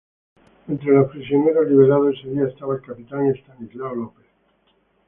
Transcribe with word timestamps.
Entre 0.67 0.89
los 0.91 1.11
prisioneros 1.11 1.69
liberados 1.69 2.15
ese 2.17 2.29
día 2.31 2.47
estaba 2.47 2.73
el 2.73 2.81
capitán 2.81 3.27
Estanislao 3.27 3.93
López. 3.93 4.25